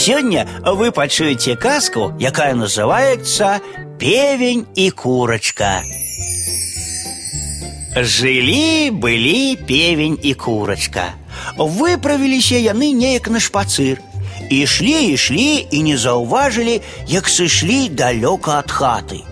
Сегодня 0.00 0.47
вы 0.63 0.91
пачуеце 0.91 1.55
казку, 1.55 2.13
якая 2.17 2.55
называется 2.55 3.59
«Певень 3.99 4.65
и 4.75 4.89
курочка». 4.89 5.83
Жили 7.95 8.89
былі 8.89 9.57
певень 9.67 10.17
і 10.23 10.33
курочка. 10.33 11.13
Выправіліся 11.57 12.55
яны 12.55 12.93
неяк 12.95 13.27
на 13.27 13.39
шпацыр. 13.39 13.99
Ішлі, 14.49 15.11
ішлі 15.13 15.67
і 15.71 15.83
не 15.83 15.97
заўважылі, 15.97 16.81
як 17.07 17.27
сышлі 17.27 17.91
далёка 17.91 18.63
ад 18.63 18.71
хаты. 18.71 19.27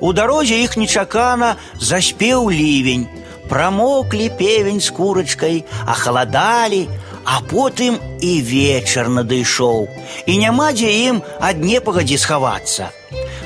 У 0.00 0.12
дарозе 0.12 0.62
іх 0.62 0.76
нечакана 0.76 1.56
заспеў 1.80 2.50
лівень. 2.50 3.06
Прамоклі 3.48 4.30
певень 4.38 4.80
з 4.80 4.90
курачкай, 4.90 5.64
ахаладалі, 5.86 6.88
а 7.25 7.41
потым 7.41 7.99
і 8.21 8.31
вечар 8.41 9.09
надышоў. 9.09 9.87
І 10.25 10.37
няма 10.37 10.71
дзе 10.73 10.91
ім 11.09 11.21
ад 11.39 11.61
непагадзі 11.63 12.17
схавацца. 12.17 12.89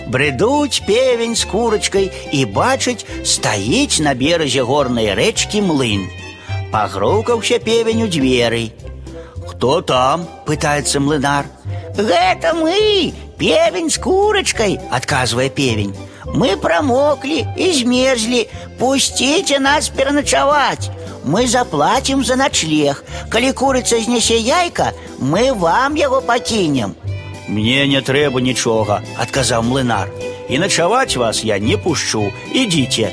Бредуць 0.07 0.83
певень 0.87 1.35
з 1.35 1.45
курачкай 1.47 2.11
і 2.31 2.45
бачыць, 2.45 3.05
стаіць 3.23 4.03
на 4.03 4.13
беразе 4.13 4.63
горнай 4.63 5.13
рэчкі 5.15 5.63
млын. 5.63 6.07
Пагрукаўся 6.71 7.59
певень 7.59 8.03
у 8.03 8.07
дзверы. 8.07 8.71
Хто 9.47 9.81
там? 9.81 10.27
пытаецца 10.45 10.99
млынар. 10.99 11.45
Гэта 11.95 12.53
мы, 12.57 13.13
певень 13.37 13.89
з 13.89 13.97
курачкай, 13.97 14.79
адказвае 14.91 15.49
певень. 15.49 15.95
Мы 16.25 16.57
прамоклі 16.57 17.45
і 17.55 17.71
змерзлі, 17.73 18.47
пусціце 18.79 19.59
нас 19.59 19.89
пераначаваць. 19.89 20.89
Мы 21.27 21.47
заплатім 21.47 22.23
за 22.23 22.35
начлег. 22.35 23.03
Калі 23.29 23.51
курыца 23.51 23.99
знясе 23.99 24.37
яйка, 24.37 24.91
мы 25.19 25.53
вам 25.53 25.95
яго 25.95 26.21
пакінем. 26.21 26.95
Мне 27.47 27.87
не 27.87 28.01
трэба 28.01 28.41
нічога, 28.41 29.01
адказаў 29.19 29.63
млынар. 29.63 30.09
І 30.49 30.59
начаваць 30.59 31.15
вас 31.17 31.43
я 31.43 31.59
не 31.59 31.77
пушчу, 31.77 32.31
ідзіце. 32.53 33.11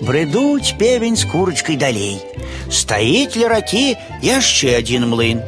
Бредуць 0.00 0.74
певень 0.78 1.16
з 1.16 1.24
курачкай 1.24 1.76
далей. 1.76 2.20
Стаіць 2.70 3.36
ля 3.36 3.48
ракі 3.48 3.96
яшчэ 4.22 4.76
адзін 4.80 5.08
млын. 5.08 5.40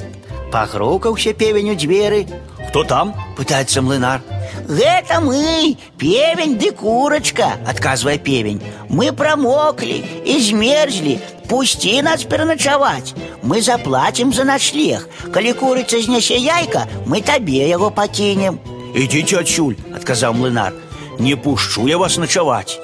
Пагрукаўся 0.52 1.32
певень 1.32 1.70
у 1.72 1.76
дзверы. 1.76 2.24
Хто 2.68 2.84
там? 2.84 3.12
пытаецца 3.36 3.82
млынар. 3.84 4.20
Гэта 4.68 5.20
мы, 5.20 5.76
певень 5.96 6.58
ды 6.58 6.72
курачка, 6.72 7.56
адказвае 7.66 8.18
певень. 8.18 8.60
Мы 8.88 9.12
прамоклі 9.12 10.04
і 10.24 10.40
змерзлі. 10.40 11.18
Пусці 11.48 12.02
нас 12.02 12.24
пераначаваць. 12.24 13.14
Мы 13.42 13.62
заплатім 13.62 14.32
за 14.32 14.44
начлег. 14.44 15.08
Калі 15.32 15.52
курыца 15.56 15.96
знясе 15.96 16.36
яйка, 16.36 16.84
мы 17.06 17.22
табе 17.22 17.64
яго 17.64 17.90
пакінем. 17.90 18.60
Ідзіце 18.92 19.40
адсюль, 19.40 19.80
адказаў 19.96 20.36
млынар. 20.36 20.76
Не 21.18 21.36
пушчу 21.36 21.88
я 21.88 21.96
вас 21.96 22.18
начаваць. 22.20 22.76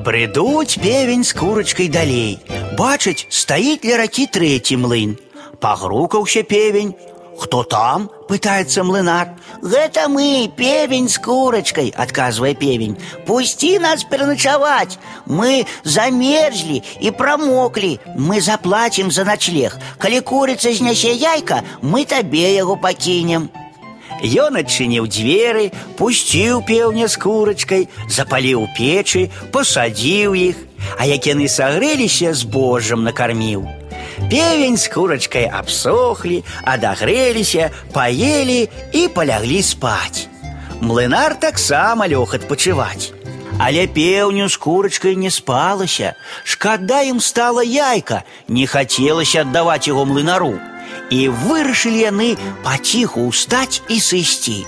Бредуць 0.00 0.80
певень 0.80 1.24
з 1.24 1.32
курачкай 1.32 1.88
далей. 1.88 2.38
Бачыць, 2.78 3.26
стаіць 3.28 3.84
ля 3.84 4.00
ракі 4.00 4.26
трэці 4.26 4.80
млын. 4.80 5.16
Пагрукаўся 5.60 6.42
певень. 6.42 6.94
Хто 7.38 7.64
там? 7.64 8.10
пытаецца 8.28 8.84
млынар. 8.84 9.34
Гэта 9.62 10.08
мы, 10.08 10.48
певень 10.56 11.08
з 11.08 11.18
курачкай, 11.20 11.92
адказвае 11.96 12.54
певень. 12.54 12.96
Пусці 13.26 13.78
нас 13.78 14.04
пераначаваць. 14.04 14.98
Мы 15.26 15.66
замерзлі 15.84 16.82
і 17.00 17.10
прамоклі. 17.10 17.98
Мы 18.16 18.40
заплатім 18.40 19.10
за 19.10 19.24
начлег. 19.24 19.76
Калі 19.98 20.20
курыца 20.20 20.72
знясе 20.72 21.12
яйка, 21.12 21.62
мы 21.82 22.04
табе 22.04 22.54
яго 22.54 22.76
пакінем. 22.76 23.50
Ён 24.24 24.56
адчыніў 24.56 25.04
дзверы, 25.10 25.68
пусціў 25.98 26.62
пеўня 26.64 27.08
з 27.12 27.18
курачкай, 27.20 27.88
запаліў 28.08 28.64
печы, 28.78 29.28
пасадзіў 29.52 30.32
іх, 30.32 30.56
а 30.96 31.04
як 31.04 31.26
яны 31.28 31.48
сагрэліся 31.48 32.32
з 32.32 32.48
божам 32.48 33.04
накарміў. 33.04 33.77
Певень 34.30 34.76
з 34.76 34.88
курачкай 34.88 35.46
абсохлі, 35.46 36.44
адагрэліся, 36.64 37.70
паелі 37.92 38.68
і 38.92 39.08
паляглі 39.08 39.62
спаць. 39.62 40.28
Млынар 40.80 41.34
таксама 41.40 42.08
лёг 42.08 42.34
адпачываць. 42.36 43.12
Але 43.58 43.86
пеўню 43.86 44.48
з 44.48 44.56
курачкай 44.56 45.16
не 45.16 45.30
спалася. 45.30 46.14
Шкада 46.44 47.02
ім 47.06 47.20
стала 47.20 47.62
яйка, 47.62 48.22
не 48.48 48.66
хацелася 48.66 49.42
аддаваць 49.46 49.86
яго 49.86 50.04
млынару. 50.04 50.58
І 51.10 51.28
вырашылі 51.28 52.00
яны 52.10 52.30
паціху 52.64 53.30
ўстаць 53.30 53.82
і 53.88 54.00
сысці. 54.00 54.66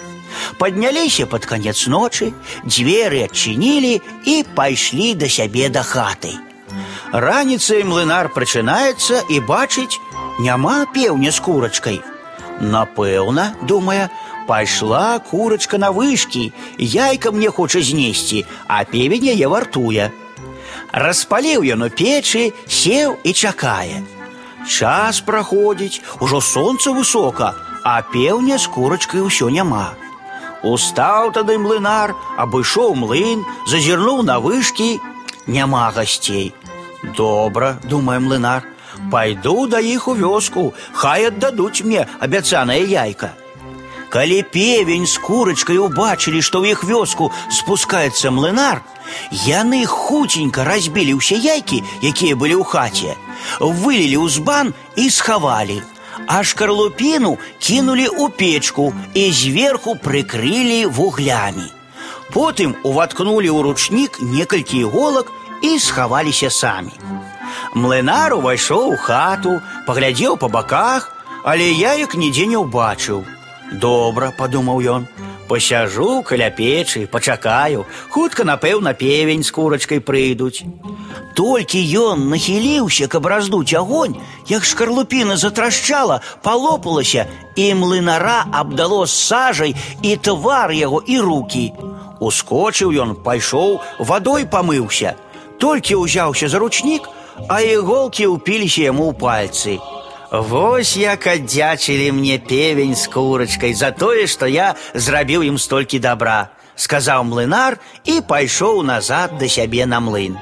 Падняліся 0.58 1.26
пад 1.26 1.46
канец 1.46 1.86
ночы, 1.90 2.32
дзверы 2.64 3.24
адчынілі 3.26 4.00
і 4.24 4.34
пайшлі 4.54 5.14
да 5.14 5.28
сябе 5.28 5.68
да 5.68 5.82
хаты. 5.82 6.36
Раніцай 7.12 7.84
млынар 7.84 8.28
прачынаецца 8.34 9.22
і 9.30 9.40
бачыць, 9.40 10.00
няма 10.38 10.84
пеўня 10.94 11.30
з 11.30 11.40
курачкай. 11.40 12.00
Напэўна, 12.60 13.54
думае, 13.62 14.08
пайшла 14.46 15.18
курачка 15.18 15.78
на 15.78 15.90
вышкі, 15.90 16.52
яйка 16.78 17.32
мне 17.32 17.50
хоча 17.50 17.80
знесці, 17.80 18.46
а 18.66 18.84
певень 18.84 19.28
яе 19.34 19.48
вартуе. 19.48 20.10
Распаліў 20.92 21.66
ён 21.76 21.86
у 21.86 21.90
печы, 21.90 22.52
сеў 22.68 23.16
і 23.24 23.32
чакае. 23.32 24.02
Час 24.66 25.20
праходзіць, 25.20 26.00
ужо 26.20 26.40
сонца 26.40 26.90
высока, 26.90 27.54
а 27.84 28.02
пеўня 28.02 28.58
з 28.58 28.66
курачкай 28.66 29.20
усё 29.20 29.50
няма. 29.50 29.94
Устаў 30.66 31.30
тады 31.36 31.58
млынар, 31.62 32.14
абышоў 32.36 32.96
млын, 32.98 33.44
зазірнуў 33.70 34.22
на 34.26 34.38
вышкі, 34.42 34.98
няма 35.46 35.90
гасцей. 35.94 36.54
Добра, 37.16 37.78
думае 37.84 38.18
млынар, 38.20 38.64
пайду 39.10 39.66
да 39.66 39.80
іх 39.80 40.08
у 40.08 40.14
вёску, 40.14 40.72
хай 40.92 41.26
аддадуць 41.28 41.84
мне 41.84 42.06
абяцанае 42.20 42.84
яйка. 42.84 43.34
Калі 44.08 44.42
певень 44.42 45.06
з 45.06 45.18
курачкай 45.18 45.78
убачылі, 45.82 46.40
што 46.40 46.62
ў 46.62 46.72
іх 46.72 46.84
вёску 46.86 47.30
спускаецца 47.50 48.30
млынар, 48.30 48.82
яны 49.44 49.84
хуценька 49.86 50.64
разбілі 50.64 51.18
ўсе 51.18 51.36
яйкі, 51.36 51.82
якія 52.02 52.38
былі 52.38 52.62
ў 52.62 52.64
хаце, 52.64 53.12
вылілі 53.60 54.16
ў 54.22 54.26
збан 54.30 54.74
і 54.96 55.10
схавалі. 55.10 55.82
А 56.26 56.40
шкарлупіну 56.42 57.36
кінулі 57.60 58.08
ў 58.08 58.32
печку 58.32 58.94
і 59.14 59.30
зверху 59.30 59.94
прыкрылі 60.00 60.86
вуглямі. 60.88 61.68
Потым 62.32 62.74
уваткнулі 62.82 63.50
ў 63.52 63.58
ручнік 63.62 64.18
некалькі 64.22 64.86
іголак 64.86 65.30
і 65.62 65.78
схаваліся 65.78 66.50
самі. 66.50 66.92
Млынар 67.74 68.34
увайшоў 68.34 68.94
у 68.94 68.96
хату, 68.96 69.60
паглядзеў 69.86 70.36
па 70.36 70.48
баках, 70.48 71.12
але 71.44 71.70
яек 71.72 72.14
нідзе 72.14 72.46
не 72.46 72.58
ўбачыў. 72.58 73.24
Добра, 73.72 74.32
падумаў 74.38 74.80
ён, 74.80 75.06
пасяжу 75.48 76.22
каля 76.22 76.50
печы, 76.50 77.06
пачакаю, 77.06 77.86
хутка, 78.10 78.44
напэўна, 78.44 78.94
певень 78.94 79.42
з 79.42 79.50
курачкай 79.50 80.00
прыйдуць. 80.00 80.64
Толькі 81.36 81.82
ён 82.00 82.28
нахіліўся, 82.32 83.08
каб 83.12 83.26
раздуць 83.26 83.74
агонь, 83.74 84.16
як 84.48 84.64
шкарлупіна 84.64 85.36
затрашчала, 85.36 86.20
палопалася, 86.42 87.26
і 87.56 87.74
млынара 87.74 88.46
абдало 88.52 89.06
сажай 89.06 89.76
і 90.02 90.16
твар 90.16 90.72
яго 90.72 91.02
і 91.06 91.20
рукі. 91.20 91.72
Ускочыў 92.20 92.96
ён, 92.96 93.14
пайшоў, 93.20 93.80
вадой 93.98 94.46
памыўся. 94.46 95.16
Толькі 95.60 96.02
ўзяўся 96.04 96.48
за 96.48 96.58
ручнік, 96.58 97.08
а 97.48 97.60
іголкі 97.60 98.26
ўпіліся 98.32 98.88
яму 98.90 99.10
ў 99.10 99.14
пальцы. 99.16 99.78
Вось 100.32 100.96
як 100.96 101.26
аддзячылі 101.26 102.10
мне 102.12 102.38
певень 102.38 102.96
з 102.96 103.06
курачкай 103.06 103.74
за 103.74 103.92
тое, 103.92 104.26
што 104.26 104.46
я 104.46 104.74
зрабіў 104.94 105.46
ім 105.46 105.58
столькі 105.58 106.02
добра, 106.02 106.50
сказаў 106.74 107.24
млынар 107.30 107.78
і 108.04 108.20
пайшоў 108.20 108.82
назад 108.82 109.38
да 109.38 109.48
сябе 109.48 109.86
на 109.86 110.00
млын. 110.00 110.36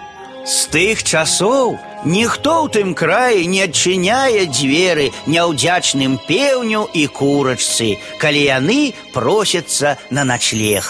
З 0.44 0.68
тых 0.72 1.04
часоў 1.04 1.76
ніхто 2.04 2.64
ў 2.64 2.72
тым 2.72 2.92
краі 2.92 3.46
не 3.48 3.64
адчыняе 3.64 4.44
дзверы 4.48 5.08
няўдзячным 5.24 6.20
пеўню 6.28 6.84
і 6.92 7.06
курачцы, 7.08 7.96
калі 8.20 8.44
яны 8.44 8.92
просяцца 9.16 9.96
на 10.10 10.24
начлег. 10.24 10.84